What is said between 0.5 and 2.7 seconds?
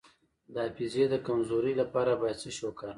د حافظې د کمزوری لپاره باید څه شی